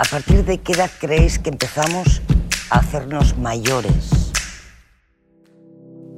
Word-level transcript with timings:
¿A 0.00 0.04
partir 0.04 0.46
de 0.46 0.56
qué 0.56 0.72
edad 0.72 0.90
creéis 0.98 1.38
que 1.38 1.50
empezamos 1.50 2.22
a 2.70 2.78
hacernos 2.78 3.36
mayores? 3.36 4.32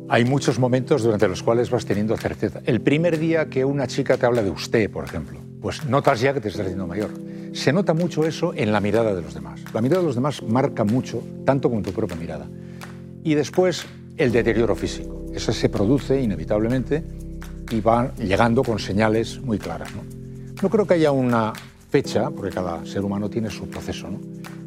Hay 0.09 0.25
muchos 0.25 0.61
momentos 0.61 1.03
durante 1.03 1.27
los 1.27 1.43
cuales 1.43 1.69
vas 1.69 1.85
teniendo 1.85 2.17
certeza. 2.17 2.61
El 2.65 2.81
primer 2.81 3.19
día 3.19 3.47
que 3.47 3.65
una 3.65 3.89
chica 3.89 4.17
te 4.17 4.25
habla 4.25 4.45
de 4.45 4.51
usted, 4.51 4.89
por 4.89 5.05
ejemplo, 5.05 5.41
pues 5.61 5.85
notas 5.85 6.21
ya 6.21 6.33
que 6.33 6.41
te 6.41 6.47
estás 6.47 6.67
haciendo 6.67 6.87
mayor. 6.87 7.11
Se 7.55 7.73
nota 7.73 7.93
mucho 7.93 8.25
eso 8.25 8.55
en 8.55 8.71
la 8.71 8.79
mirada 8.79 9.17
de 9.17 9.23
los 9.23 9.35
demás. 9.35 9.61
La 9.75 9.81
mirada 9.81 10.01
de 10.03 10.07
los 10.07 10.15
demás 10.15 10.45
marca 10.45 10.85
mucho, 10.85 11.21
tanto 11.45 11.69
como 11.69 11.83
tu 11.83 11.91
propia 11.93 12.17
mirada. 12.17 12.47
Y 13.25 13.35
después 13.35 13.85
el 14.17 14.31
deterioro 14.31 14.77
físico. 14.77 15.27
Eso 15.35 15.53
se 15.53 15.69
produce 15.69 16.21
inevitablemente 16.21 17.03
y 17.69 17.81
va 17.81 18.15
llegando 18.15 18.63
con 18.63 18.79
señales 18.79 19.41
muy 19.41 19.59
claras. 19.59 19.93
¿no? 19.93 20.05
no 20.63 20.71
creo 20.71 20.87
que 20.87 20.95
haya 20.95 21.11
una 21.11 21.53
fecha, 21.93 22.31
porque 22.31 22.51
cada 22.51 22.87
ser 22.87 23.05
humano 23.05 23.29
tiene 23.29 23.51
su 23.51 23.69
proceso, 23.69 24.09
¿no? 24.09 24.19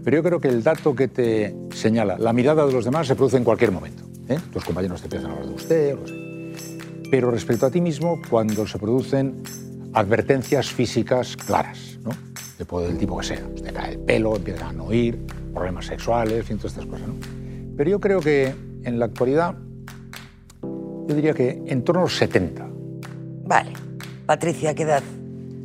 pero 0.04 0.18
yo 0.18 0.24
creo 0.24 0.40
que 0.40 0.48
el 0.48 0.62
dato 0.62 0.96
que 0.96 1.08
te 1.08 1.56
señala 1.74 2.20
la 2.20 2.32
mirada 2.34 2.68
de 2.68 2.72
los 2.72 2.86
demás 2.86 3.08
se 3.08 3.16
produce 3.16 3.38
en 3.38 3.44
cualquier 3.44 3.72
momento. 3.72 4.04
¿eh? 4.30 4.38
Tus 4.54 4.64
compañeros 4.64 5.02
te 5.02 5.08
empiezan 5.08 5.32
a 5.32 5.34
hablar 5.34 5.50
de 5.50 5.56
usted, 5.56 5.96
o 5.96 6.26
pero 7.10 7.32
respecto 7.32 7.66
a 7.66 7.72
ti 7.72 7.82
mismo, 7.82 8.22
cuando 8.30 8.68
se 8.68 8.78
producen 8.78 9.42
advertencias 9.94 10.70
físicas 10.70 11.36
claras, 11.36 11.98
¿no? 12.04 12.12
del 12.80 12.98
tipo 12.98 13.18
que 13.18 13.26
sea, 13.26 13.42
te 13.56 13.74
cae 13.74 13.94
el 13.94 14.00
pelo, 14.00 14.36
empiezan 14.36 14.70
a 14.70 14.74
no 14.74 14.86
oír, 14.86 15.18
problemas 15.52 15.88
sexuales, 15.88 16.46
fin, 16.46 16.58
todas 16.58 16.74
estas 16.74 16.86
cosas. 16.86 17.08
¿no? 17.08 17.16
Pero 17.76 17.90
yo 17.90 18.00
creo 18.00 18.20
que 18.20 18.54
en 18.84 19.00
la 19.00 19.06
actualidad, 19.06 19.56
yo 20.62 21.16
diría 21.16 21.34
que 21.34 21.64
en 21.66 21.84
torno 21.84 22.02
a 22.02 22.04
los 22.04 22.16
70. 22.16 22.68
Vale. 23.46 23.72
Patricia, 24.28 24.76
¿qué 24.76 24.84
edad? 24.84 25.04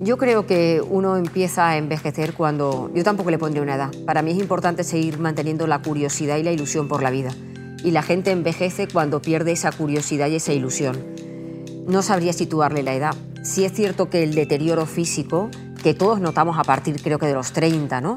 Yo 0.03 0.17
creo 0.17 0.47
que 0.47 0.83
uno 0.89 1.19
empieza 1.19 1.69
a 1.69 1.77
envejecer 1.77 2.33
cuando... 2.33 2.91
Yo 2.95 3.05
tampoco 3.05 3.31
le 3.31 3.39
pondría 3.39 3.63
una 3.63 3.75
edad. 3.75 3.91
Para 4.07 4.23
mí 4.23 4.31
es 4.31 4.39
importante 4.39 4.83
seguir 4.83 5.19
manteniendo 5.19 5.67
la 5.67 5.83
curiosidad 5.83 6.39
y 6.39 6.43
la 6.43 6.53
ilusión 6.53 6.89
por 6.89 7.03
la 7.03 7.11
vida. 7.11 7.35
Y 7.85 7.91
la 7.91 8.01
gente 8.01 8.31
envejece 8.31 8.89
cuando 8.89 9.21
pierde 9.21 9.53
esa 9.53 9.71
curiosidad 9.73 10.29
y 10.29 10.37
esa 10.37 10.55
ilusión. 10.55 10.97
No 11.87 12.01
sabría 12.01 12.33
situarle 12.33 12.83
la 12.83 12.95
edad. 12.95 13.15
Sí 13.43 13.67
es 13.67 13.75
cierto 13.75 14.09
que 14.09 14.23
el 14.23 14.35
deterioro 14.35 14.87
físico, 14.87 15.51
que 15.83 15.93
todos 15.93 16.19
notamos 16.19 16.59
a 16.59 16.65
partir 16.65 17.03
creo 17.03 17.19
que 17.19 17.27
de 17.27 17.35
los 17.35 17.53
30, 17.53 18.01
¿no? 18.01 18.17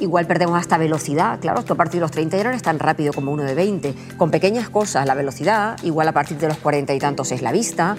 igual 0.00 0.26
perdemos 0.26 0.58
hasta 0.58 0.76
velocidad. 0.76 1.38
Claro, 1.40 1.60
esto 1.60 1.74
a 1.74 1.76
partir 1.76 2.00
de 2.00 2.00
los 2.00 2.10
30 2.10 2.36
ya 2.36 2.44
no 2.44 2.50
es 2.50 2.62
tan 2.62 2.80
rápido 2.80 3.12
como 3.12 3.30
uno 3.30 3.44
de 3.44 3.54
20. 3.54 3.94
Con 4.18 4.32
pequeñas 4.32 4.68
cosas, 4.68 5.06
la 5.06 5.14
velocidad, 5.14 5.78
igual 5.84 6.08
a 6.08 6.12
partir 6.12 6.36
de 6.38 6.48
los 6.48 6.58
40 6.58 6.92
y 6.94 6.98
tantos 6.98 7.30
es 7.30 7.42
la 7.42 7.52
vista. 7.52 7.96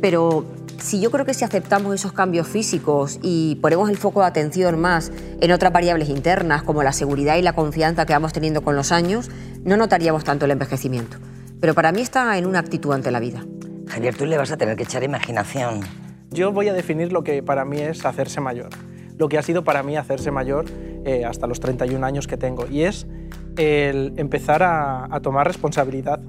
Pero 0.00 0.44
si 0.78 1.00
yo 1.00 1.10
creo 1.10 1.24
que 1.24 1.34
si 1.34 1.44
aceptamos 1.44 1.94
esos 1.94 2.12
cambios 2.12 2.46
físicos 2.46 3.18
y 3.22 3.56
ponemos 3.56 3.90
el 3.90 3.96
foco 3.96 4.20
de 4.20 4.26
atención 4.26 4.78
más 4.78 5.12
en 5.40 5.52
otras 5.52 5.72
variables 5.72 6.08
internas, 6.08 6.62
como 6.62 6.82
la 6.82 6.92
seguridad 6.92 7.36
y 7.36 7.42
la 7.42 7.52
confianza 7.52 8.06
que 8.06 8.12
vamos 8.12 8.32
teniendo 8.32 8.62
con 8.62 8.76
los 8.76 8.92
años, 8.92 9.30
no 9.64 9.76
notaríamos 9.76 10.24
tanto 10.24 10.44
el 10.44 10.50
envejecimiento. 10.50 11.16
Pero 11.60 11.74
para 11.74 11.92
mí 11.92 12.00
está 12.00 12.36
en 12.36 12.46
una 12.46 12.58
actitud 12.58 12.92
ante 12.92 13.10
la 13.10 13.20
vida. 13.20 13.44
Javier, 13.88 14.14
tú 14.14 14.26
le 14.26 14.36
vas 14.36 14.50
a 14.52 14.56
tener 14.56 14.76
que 14.76 14.82
echar 14.82 15.02
imaginación. 15.02 15.80
Yo 16.30 16.52
voy 16.52 16.68
a 16.68 16.72
definir 16.72 17.12
lo 17.12 17.22
que 17.22 17.42
para 17.42 17.64
mí 17.64 17.78
es 17.78 18.04
hacerse 18.04 18.40
mayor. 18.40 18.70
Lo 19.16 19.28
que 19.28 19.38
ha 19.38 19.42
sido 19.42 19.62
para 19.64 19.82
mí 19.82 19.96
hacerse 19.96 20.30
mayor 20.30 20.66
eh, 21.04 21.24
hasta 21.24 21.46
los 21.46 21.60
31 21.60 22.04
años 22.04 22.26
que 22.26 22.36
tengo. 22.36 22.66
Y 22.66 22.82
es 22.82 23.06
el 23.56 24.14
empezar 24.16 24.62
a, 24.62 25.20
tomar 25.22 25.46
responsabilidad 25.46 26.20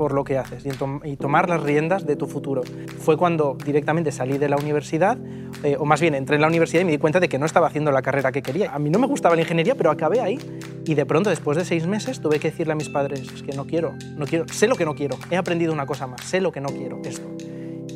por 0.00 0.14
lo 0.14 0.24
que 0.24 0.38
haces 0.38 0.64
y, 0.64 1.16
tomar 1.16 1.50
las 1.50 1.62
riendas 1.62 2.06
de 2.06 2.16
tu 2.16 2.26
futuro. 2.26 2.62
Fue 3.00 3.18
cuando 3.18 3.58
directamente 3.62 4.12
salí 4.12 4.38
de 4.38 4.48
la 4.48 4.56
universidad, 4.56 5.18
eh, 5.62 5.76
o 5.78 5.84
más 5.84 6.00
bien 6.00 6.14
entré 6.14 6.36
en 6.36 6.40
la 6.40 6.48
universidad 6.48 6.80
y 6.80 6.84
me 6.86 6.92
di 6.92 6.96
cuenta 6.96 7.20
de 7.20 7.28
que 7.28 7.38
no 7.38 7.44
estaba 7.44 7.66
haciendo 7.66 7.92
la 7.92 8.00
carrera 8.00 8.32
que 8.32 8.40
quería. 8.40 8.72
A 8.72 8.78
mí 8.78 8.88
no 8.88 8.98
me 8.98 9.06
gustaba 9.06 9.34
la 9.34 9.42
ingeniería, 9.42 9.74
pero 9.74 9.90
acabé 9.90 10.22
ahí. 10.22 10.38
Y 10.86 10.94
de 10.94 11.04
pronto, 11.04 11.28
después 11.28 11.58
de 11.58 11.66
seis 11.66 11.86
meses, 11.86 12.18
tuve 12.22 12.38
que 12.38 12.50
decirle 12.50 12.72
a 12.72 12.76
mis 12.76 12.88
padres, 12.88 13.30
es 13.30 13.42
que 13.42 13.52
no 13.52 13.66
quiero, 13.66 13.92
no 14.16 14.24
quiero, 14.24 14.48
sé 14.48 14.68
lo 14.68 14.74
que 14.74 14.86
no 14.86 14.94
quiero. 14.94 15.18
He 15.30 15.36
aprendido 15.36 15.70
una 15.70 15.84
cosa 15.84 16.06
más, 16.06 16.22
sé 16.22 16.40
lo 16.40 16.50
que 16.50 16.62
no 16.62 16.70
quiero, 16.70 16.98
esto 17.04 17.28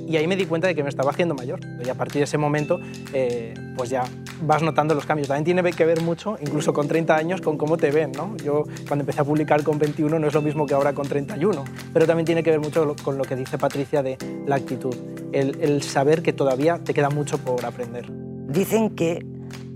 y 0.07 0.17
ahí 0.17 0.27
me 0.27 0.37
di 0.37 0.47
cuenta 0.47 0.67
de 0.69 0.75
que 0.75 0.83
me 0.83 0.89
estaba 0.89 1.11
haciendo 1.11 1.35
mayor. 1.35 1.61
Y 1.85 1.89
a 1.89 1.95
partir 1.95 2.21
de 2.21 2.25
ese 2.25 2.39
momento, 2.39 2.81
eh, 3.13 3.55
pues 3.77 3.91
ya 3.91 4.05
vas 4.43 4.63
notando 4.63 4.95
los 4.95 5.07
cambios. 5.07 5.29
También 5.29 5.45
tiene 5.45 5.73
que 5.73 5.85
ver 5.85 6.03
mucho, 6.03 6.37
incluso 6.41 6.73
con 6.73 6.89
30 6.89 7.17
años, 7.17 7.41
con 7.41 7.57
cómo 7.57 7.77
te 7.77 7.91
ven. 7.91 8.13
¿no? 8.13 8.37
Yo 8.39 8.65
cuando 8.87 9.03
empecé 9.03 9.21
a 9.21 9.25
publicar 9.25 9.63
con 9.63 9.79
21 9.79 10.19
no 10.19 10.27
es 10.27 10.35
lo 10.35 10.43
mismo 10.43 10.67
que 10.67 10.75
ahora 10.75 10.93
con 10.93 11.09
31, 11.09 11.65
pero 11.93 12.07
también 12.07 12.27
tiene 12.27 12.43
que 12.43 12.51
ver 12.51 12.61
mucho 12.61 12.95
con 13.03 13.19
lo 13.19 13.25
que 13.25 13.37
dice 13.37 13.59
Patricia 13.59 14.03
de 14.03 14.19
la 14.47 14.57
actitud, 14.57 14.95
el, 15.33 15.59
el 15.61 15.83
saber 15.83 16.23
que 16.23 16.33
todavía 16.33 16.79
te 16.79 16.95
queda 16.95 17.11
mucho 17.11 17.39
por 17.39 17.65
aprender. 17.65 18.07
Dicen 18.49 18.91
que 18.91 19.25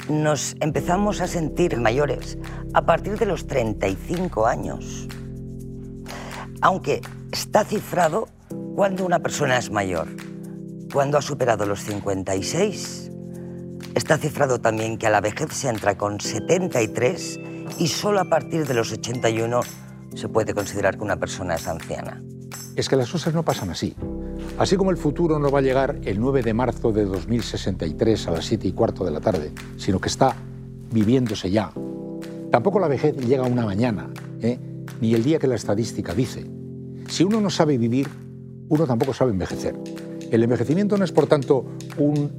nos 0.09 0.56
empezamos 0.61 1.21
a 1.21 1.27
sentir 1.27 1.77
mayores 1.78 2.38
a 2.72 2.83
partir 2.83 3.19
de 3.19 3.27
los 3.27 3.47
35 3.47 4.47
años. 4.47 5.09
Aunque 6.61 7.00
está 7.31 7.65
cifrado 7.65 8.28
cuando 8.78 9.05
una 9.05 9.19
persona 9.19 9.59
es 9.59 9.72
mayor, 9.72 10.06
cuando 10.93 11.19
ha 11.19 11.21
superado 11.21 11.66
los 11.66 11.83
56, 11.83 13.11
está 13.97 14.19
cifrado 14.19 14.61
también 14.61 14.99
que 14.99 15.09
a 15.09 15.11
la 15.11 15.21
vejez 15.21 15.53
se 15.53 15.69
entra 15.69 15.99
con 15.99 16.21
73 16.21 17.41
y 17.81 17.88
solo 17.88 18.21
a 18.21 18.27
partir 18.27 18.69
de 18.69 18.75
los 18.75 18.93
81 18.93 19.62
se 20.15 20.28
puede 20.28 20.55
considerar 20.55 20.97
que 20.97 21.03
una 21.03 21.17
persona 21.17 21.56
es 21.56 21.67
anciana. 21.67 22.22
Es 22.77 22.88
que 22.88 22.94
las 22.94 23.11
cosas 23.11 23.34
no 23.34 23.43
pasan 23.43 23.71
así. 23.71 23.97
Así 24.59 24.77
como 24.77 24.93
el 24.93 24.97
futuro 24.97 25.41
no 25.41 25.50
va 25.50 25.59
a 25.59 25.62
llegar 25.62 25.99
el 26.05 26.21
9 26.21 26.44
de 26.44 26.55
marzo 26.55 26.93
de 26.93 27.05
2063 27.05 28.28
a 28.28 28.31
las 28.31 28.44
7 28.44 28.69
y 28.69 28.72
cuarto 28.75 29.05
de 29.05 29.11
la 29.11 29.21
tarde, 29.21 29.50
sino 29.77 30.00
que 30.00 30.09
está 30.09 30.37
viviéndose 30.93 31.50
ya. 31.50 31.72
Tampoco 32.53 32.78
la 32.78 32.87
vejez 32.87 33.17
llega 33.17 33.43
una 33.43 33.67
mañana, 33.67 34.09
¿eh? 34.41 34.56
ni 35.00 35.15
el 35.15 35.25
día 35.25 35.41
que 35.41 35.49
la 35.49 35.56
estadística 35.56 36.15
dice. 36.15 36.49
Si 37.09 37.25
uno 37.25 37.41
no 37.41 37.50
sabe 37.50 37.77
vivir, 37.77 38.06
uno 38.69 38.87
tampoco 38.87 39.15
sabe 39.15 39.33
envejecer. 39.33 39.75
El 40.31 40.43
envejecimiento 40.43 40.97
no 40.97 41.05
es, 41.05 41.12
por 41.12 41.27
tanto, 41.27 41.65
un 41.97 42.33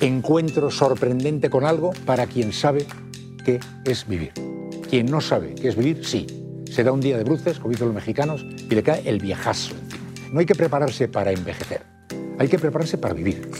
encuentro 0.00 0.70
sorprendente 0.70 1.50
con 1.50 1.64
algo 1.64 1.92
para 2.04 2.26
quien 2.26 2.52
sabe 2.52 2.86
qué 3.44 3.60
es 3.84 4.06
vivir. 4.06 4.32
Quien 4.88 5.06
no 5.06 5.20
sabe 5.20 5.54
qué 5.54 5.68
es 5.68 5.76
vivir, 5.76 6.04
sí. 6.04 6.26
Se 6.70 6.84
da 6.84 6.92
un 6.92 7.00
día 7.00 7.16
de 7.16 7.24
bruces, 7.24 7.58
como 7.58 7.70
dicen 7.70 7.86
los 7.86 7.94
mexicanos, 7.94 8.44
y 8.70 8.74
le 8.74 8.82
cae 8.82 9.02
el 9.04 9.18
viejazo 9.18 9.74
No 10.32 10.40
hay 10.40 10.46
que 10.46 10.54
prepararse 10.54 11.08
para 11.08 11.32
envejecer, 11.32 11.82
hay 12.38 12.48
que 12.48 12.58
prepararse 12.58 12.96
para 12.98 13.14
vivir. 13.14 13.50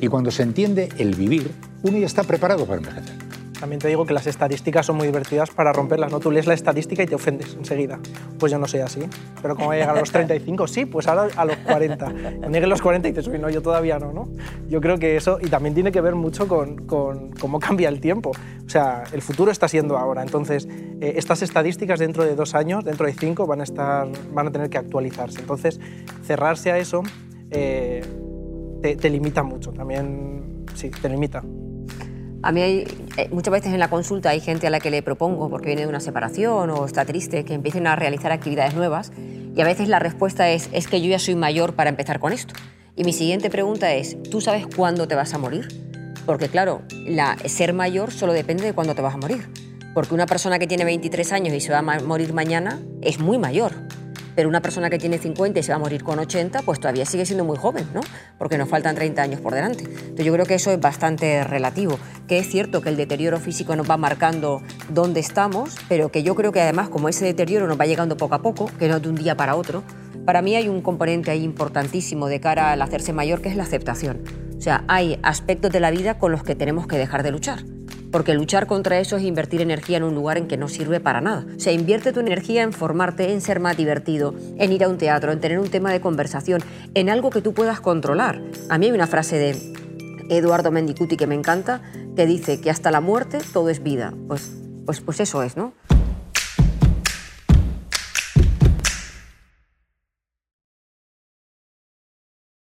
Y 0.00 0.08
cuando 0.08 0.30
se 0.30 0.42
entiende 0.42 0.88
el 0.98 1.14
vivir, 1.14 1.50
uno 1.82 1.98
ya 1.98 2.06
está 2.06 2.24
preparado 2.24 2.66
para 2.66 2.78
envejecer. 2.78 3.19
También 3.60 3.78
te 3.78 3.88
digo 3.88 4.06
que 4.06 4.14
las 4.14 4.26
estadísticas 4.26 4.86
son 4.86 4.96
muy 4.96 5.06
divertidas 5.06 5.50
para 5.50 5.70
romperlas, 5.72 6.10
¿no? 6.10 6.18
Tú 6.18 6.30
lees 6.30 6.46
la 6.46 6.54
estadística 6.54 7.02
y 7.02 7.06
te 7.06 7.14
ofendes 7.14 7.54
enseguida. 7.54 8.00
Pues 8.38 8.50
yo 8.50 8.58
no 8.58 8.66
soy 8.66 8.80
así. 8.80 9.00
Pero 9.42 9.54
como 9.54 9.66
voy 9.66 9.76
a 9.76 9.80
llegar 9.80 9.96
a 9.96 10.00
los 10.00 10.10
35, 10.10 10.66
sí, 10.66 10.86
pues 10.86 11.06
ahora 11.06 11.28
a 11.36 11.44
los 11.44 11.56
40. 11.58 12.12
Cuando 12.40 12.58
a 12.58 12.60
los 12.62 12.80
40 12.80 13.08
y 13.08 13.12
dices, 13.12 13.28
uy, 13.28 13.38
no, 13.38 13.50
yo 13.50 13.60
todavía 13.60 13.98
no, 13.98 14.14
¿no? 14.14 14.28
Yo 14.66 14.80
creo 14.80 14.98
que 14.98 15.16
eso, 15.16 15.38
y 15.42 15.48
también 15.48 15.74
tiene 15.74 15.92
que 15.92 16.00
ver 16.00 16.14
mucho 16.14 16.48
con, 16.48 16.86
con 16.86 17.32
cómo 17.32 17.60
cambia 17.60 17.90
el 17.90 18.00
tiempo. 18.00 18.32
O 18.64 18.68
sea, 18.68 19.04
el 19.12 19.20
futuro 19.20 19.50
está 19.50 19.68
siendo 19.68 19.98
ahora. 19.98 20.22
Entonces, 20.22 20.66
eh, 21.00 21.14
estas 21.16 21.42
estadísticas 21.42 21.98
dentro 21.98 22.24
de 22.24 22.34
dos 22.34 22.54
años, 22.54 22.82
dentro 22.84 23.06
de 23.06 23.12
cinco, 23.12 23.46
van 23.46 23.60
a, 23.60 23.64
estar, 23.64 24.08
van 24.32 24.46
a 24.46 24.50
tener 24.50 24.70
que 24.70 24.78
actualizarse. 24.78 25.40
Entonces, 25.40 25.78
cerrarse 26.24 26.72
a 26.72 26.78
eso 26.78 27.02
eh, 27.50 28.02
te, 28.80 28.96
te 28.96 29.10
limita 29.10 29.42
mucho. 29.42 29.70
También, 29.72 30.64
sí, 30.74 30.90
te 30.90 31.10
limita. 31.10 31.42
A 32.42 32.52
mí 32.52 32.62
hay, 32.62 32.84
eh, 33.16 33.28
muchas 33.30 33.52
veces 33.52 33.72
en 33.72 33.78
la 33.78 33.88
consulta 33.88 34.30
hay 34.30 34.40
gente 34.40 34.66
a 34.66 34.70
la 34.70 34.80
que 34.80 34.90
le 34.90 35.02
propongo, 35.02 35.50
porque 35.50 35.66
viene 35.66 35.82
de 35.82 35.88
una 35.88 36.00
separación 36.00 36.70
o 36.70 36.86
está 36.86 37.04
triste, 37.04 37.44
que 37.44 37.52
empiecen 37.52 37.86
a 37.86 37.96
realizar 37.96 38.32
actividades 38.32 38.74
nuevas 38.74 39.12
y 39.54 39.60
a 39.60 39.64
veces 39.64 39.88
la 39.88 39.98
respuesta 39.98 40.48
es, 40.50 40.70
es 40.72 40.86
que 40.86 41.02
yo 41.02 41.10
ya 41.10 41.18
soy 41.18 41.34
mayor 41.34 41.74
para 41.74 41.90
empezar 41.90 42.18
con 42.18 42.32
esto. 42.32 42.54
Y 42.96 43.04
mi 43.04 43.12
siguiente 43.12 43.50
pregunta 43.50 43.92
es, 43.92 44.16
¿tú 44.30 44.40
sabes 44.40 44.66
cuándo 44.66 45.06
te 45.06 45.14
vas 45.14 45.34
a 45.34 45.38
morir? 45.38 45.68
Porque 46.24 46.48
claro, 46.48 46.82
la, 47.06 47.36
ser 47.44 47.72
mayor 47.72 48.10
solo 48.10 48.32
depende 48.32 48.64
de 48.64 48.72
cuándo 48.72 48.94
te 48.94 49.02
vas 49.02 49.14
a 49.14 49.18
morir. 49.18 49.48
Porque 49.94 50.14
una 50.14 50.26
persona 50.26 50.58
que 50.58 50.66
tiene 50.66 50.84
23 50.84 51.32
años 51.32 51.54
y 51.54 51.60
se 51.60 51.72
va 51.72 51.78
a 51.78 52.00
morir 52.00 52.32
mañana 52.32 52.80
es 53.02 53.18
muy 53.18 53.38
mayor 53.38 53.72
pero 54.34 54.48
una 54.48 54.60
persona 54.60 54.90
que 54.90 54.98
tiene 54.98 55.18
50 55.18 55.60
y 55.60 55.62
se 55.62 55.72
va 55.72 55.76
a 55.76 55.78
morir 55.78 56.02
con 56.02 56.18
80, 56.18 56.62
pues 56.62 56.80
todavía 56.80 57.04
sigue 57.04 57.26
siendo 57.26 57.44
muy 57.44 57.56
joven, 57.56 57.86
¿no? 57.94 58.00
Porque 58.38 58.58
nos 58.58 58.68
faltan 58.68 58.94
30 58.94 59.22
años 59.22 59.40
por 59.40 59.54
delante. 59.54 59.84
Entonces 59.84 60.24
yo 60.24 60.32
creo 60.32 60.46
que 60.46 60.54
eso 60.54 60.70
es 60.70 60.80
bastante 60.80 61.44
relativo, 61.44 61.98
que 62.28 62.38
es 62.38 62.48
cierto 62.48 62.80
que 62.80 62.88
el 62.88 62.96
deterioro 62.96 63.38
físico 63.38 63.76
nos 63.76 63.88
va 63.88 63.96
marcando 63.96 64.62
dónde 64.88 65.20
estamos, 65.20 65.76
pero 65.88 66.10
que 66.10 66.22
yo 66.22 66.34
creo 66.34 66.52
que 66.52 66.60
además 66.60 66.88
como 66.88 67.08
ese 67.08 67.24
deterioro 67.24 67.66
nos 67.66 67.78
va 67.78 67.86
llegando 67.86 68.16
poco 68.16 68.34
a 68.34 68.42
poco, 68.42 68.70
que 68.78 68.88
no 68.88 69.00
de 69.00 69.08
un 69.08 69.16
día 69.16 69.36
para 69.36 69.56
otro, 69.56 69.82
para 70.24 70.42
mí 70.42 70.54
hay 70.54 70.68
un 70.68 70.82
componente 70.82 71.30
ahí 71.30 71.42
importantísimo 71.42 72.28
de 72.28 72.40
cara 72.40 72.72
al 72.72 72.82
hacerse 72.82 73.12
mayor, 73.12 73.40
que 73.40 73.48
es 73.48 73.56
la 73.56 73.62
aceptación. 73.62 74.22
O 74.56 74.60
sea, 74.60 74.84
hay 74.88 75.18
aspectos 75.22 75.70
de 75.70 75.80
la 75.80 75.90
vida 75.90 76.18
con 76.18 76.32
los 76.32 76.42
que 76.42 76.54
tenemos 76.54 76.86
que 76.86 76.98
dejar 76.98 77.22
de 77.22 77.30
luchar 77.30 77.64
porque 78.10 78.34
luchar 78.34 78.66
contra 78.66 78.98
eso 78.98 79.16
es 79.16 79.22
invertir 79.22 79.60
energía 79.60 79.96
en 79.96 80.04
un 80.04 80.14
lugar 80.14 80.38
en 80.38 80.48
que 80.48 80.56
no 80.56 80.68
sirve 80.68 81.00
para 81.00 81.20
nada. 81.20 81.46
O 81.56 81.60
sea, 81.60 81.72
invierte 81.72 82.12
tu 82.12 82.20
energía 82.20 82.62
en 82.62 82.72
formarte, 82.72 83.32
en 83.32 83.40
ser 83.40 83.60
más 83.60 83.76
divertido, 83.76 84.34
en 84.58 84.72
ir 84.72 84.84
a 84.84 84.88
un 84.88 84.98
teatro, 84.98 85.32
en 85.32 85.40
tener 85.40 85.58
un 85.58 85.70
tema 85.70 85.92
de 85.92 86.00
conversación, 86.00 86.62
en 86.94 87.10
algo 87.10 87.30
que 87.30 87.42
tú 87.42 87.54
puedas 87.54 87.80
controlar. 87.80 88.40
A 88.68 88.78
mí 88.78 88.86
hay 88.86 88.92
una 88.92 89.06
frase 89.06 89.38
de 89.38 89.56
Eduardo 90.28 90.70
Mendicuti 90.70 91.16
que 91.16 91.26
me 91.26 91.34
encanta, 91.34 91.82
que 92.16 92.26
dice 92.26 92.60
que 92.60 92.70
hasta 92.70 92.90
la 92.90 93.00
muerte 93.00 93.38
todo 93.52 93.68
es 93.68 93.82
vida. 93.82 94.14
Pues, 94.28 94.50
pues, 94.86 95.00
pues 95.00 95.20
eso 95.20 95.42
es, 95.42 95.56
¿no? 95.56 95.72